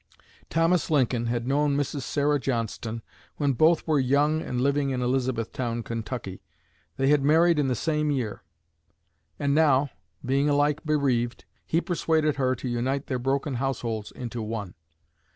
[0.49, 2.01] Thomas Lincoln had known Mrs.
[2.01, 3.03] Sarah Johnston
[3.37, 6.41] when both were young and living in Elizabethtown, Kentucky.
[6.97, 8.41] They had married in the same year;
[9.37, 9.91] and now,
[10.25, 14.73] being alike bereaved, he persuaded her to unite their broken households into one.